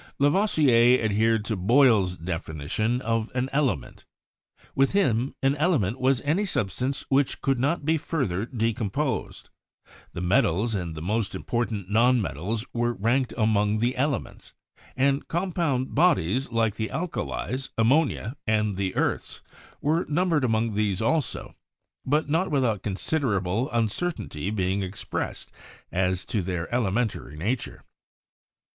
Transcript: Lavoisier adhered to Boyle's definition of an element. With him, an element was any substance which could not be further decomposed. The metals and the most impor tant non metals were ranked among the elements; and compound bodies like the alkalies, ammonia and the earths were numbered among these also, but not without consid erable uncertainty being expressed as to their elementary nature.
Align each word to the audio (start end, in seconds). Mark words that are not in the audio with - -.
Lavoisier 0.17 0.99
adhered 1.03 1.45
to 1.45 1.55
Boyle's 1.55 2.17
definition 2.17 3.01
of 3.03 3.29
an 3.35 3.51
element. 3.53 4.03
With 4.73 4.93
him, 4.93 5.35
an 5.43 5.55
element 5.57 5.99
was 5.99 6.21
any 6.21 6.43
substance 6.43 7.05
which 7.09 7.39
could 7.39 7.59
not 7.59 7.85
be 7.85 7.97
further 7.97 8.47
decomposed. 8.47 9.49
The 10.13 10.21
metals 10.21 10.73
and 10.73 10.95
the 10.95 11.03
most 11.03 11.33
impor 11.33 11.69
tant 11.69 11.91
non 11.91 12.19
metals 12.19 12.65
were 12.73 12.93
ranked 12.95 13.35
among 13.37 13.77
the 13.77 13.95
elements; 13.95 14.55
and 14.97 15.27
compound 15.27 15.93
bodies 15.93 16.51
like 16.51 16.77
the 16.77 16.89
alkalies, 16.89 17.69
ammonia 17.77 18.35
and 18.47 18.77
the 18.77 18.95
earths 18.95 19.43
were 19.81 20.05
numbered 20.09 20.43
among 20.43 20.73
these 20.73 20.99
also, 21.03 21.53
but 22.07 22.27
not 22.27 22.49
without 22.49 22.81
consid 22.81 23.19
erable 23.21 23.69
uncertainty 23.71 24.49
being 24.49 24.81
expressed 24.81 25.51
as 25.91 26.25
to 26.25 26.41
their 26.41 26.73
elementary 26.73 27.37
nature. 27.37 27.83